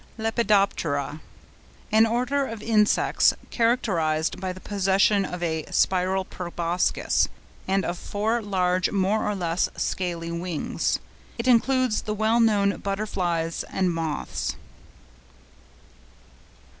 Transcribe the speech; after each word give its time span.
LEPIDOPTERA.—An 0.17 2.07
order 2.07 2.47
of 2.47 2.63
insects, 2.63 3.35
characterised 3.51 4.39
by 4.41 4.51
the 4.51 4.59
possession 4.59 5.23
of 5.23 5.43
a 5.43 5.63
spiral 5.69 6.25
proboscis, 6.25 7.27
and 7.67 7.85
of 7.85 7.99
four 7.99 8.41
large 8.41 8.89
more 8.89 9.29
or 9.29 9.35
less 9.35 9.69
scaly 9.77 10.31
wings. 10.31 10.97
It 11.37 11.47
includes 11.47 12.01
the 12.01 12.15
well 12.15 12.39
known 12.39 12.77
butterflies 12.77 13.63
and 13.65 13.93
moths. 13.93 14.55